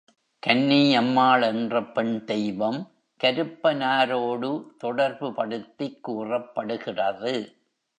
கன்னியம்மாள் 0.47 1.43
என்ற 1.43 1.83
பெண் 1.83 2.23
தெய்வம் 2.23 2.91
கருப்பனாரோடு 3.23 4.67
தொடர்புபடுத்திக் 4.83 5.99
கூறப்படுகிறது. 6.01 7.59